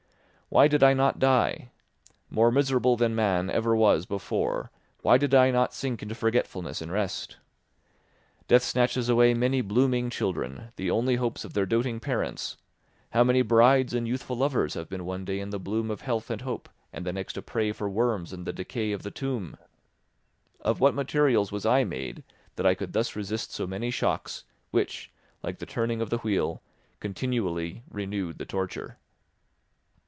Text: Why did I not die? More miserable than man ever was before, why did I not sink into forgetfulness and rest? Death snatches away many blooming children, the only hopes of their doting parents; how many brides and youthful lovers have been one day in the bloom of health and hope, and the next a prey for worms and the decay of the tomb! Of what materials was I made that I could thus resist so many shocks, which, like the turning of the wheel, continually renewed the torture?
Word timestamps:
Why 0.49 0.67
did 0.67 0.83
I 0.83 0.93
not 0.93 1.17
die? 1.17 1.69
More 2.29 2.51
miserable 2.51 2.97
than 2.97 3.15
man 3.15 3.49
ever 3.49 3.73
was 3.73 4.05
before, 4.05 4.69
why 5.01 5.17
did 5.17 5.33
I 5.33 5.49
not 5.49 5.73
sink 5.73 6.03
into 6.03 6.13
forgetfulness 6.13 6.81
and 6.81 6.91
rest? 6.91 7.37
Death 8.49 8.63
snatches 8.63 9.07
away 9.07 9.33
many 9.33 9.61
blooming 9.61 10.09
children, 10.09 10.73
the 10.75 10.91
only 10.91 11.15
hopes 11.15 11.45
of 11.45 11.53
their 11.53 11.65
doting 11.65 12.01
parents; 12.01 12.57
how 13.11 13.23
many 13.23 13.41
brides 13.43 13.93
and 13.93 14.05
youthful 14.05 14.35
lovers 14.35 14.73
have 14.73 14.89
been 14.89 15.05
one 15.05 15.23
day 15.23 15.39
in 15.39 15.51
the 15.51 15.57
bloom 15.59 15.89
of 15.89 16.01
health 16.01 16.29
and 16.29 16.41
hope, 16.41 16.67
and 16.91 17.05
the 17.05 17.13
next 17.13 17.37
a 17.37 17.41
prey 17.41 17.71
for 17.71 17.87
worms 17.89 18.33
and 18.33 18.45
the 18.45 18.51
decay 18.51 18.91
of 18.91 19.03
the 19.03 19.09
tomb! 19.11 19.55
Of 20.59 20.81
what 20.81 20.93
materials 20.93 21.53
was 21.53 21.65
I 21.65 21.85
made 21.85 22.25
that 22.57 22.65
I 22.65 22.75
could 22.75 22.91
thus 22.91 23.15
resist 23.15 23.53
so 23.53 23.65
many 23.65 23.89
shocks, 23.89 24.43
which, 24.71 25.13
like 25.43 25.59
the 25.59 25.65
turning 25.65 26.01
of 26.01 26.09
the 26.09 26.17
wheel, 26.17 26.61
continually 26.99 27.83
renewed 27.89 28.37
the 28.37 28.45
torture? 28.45 28.97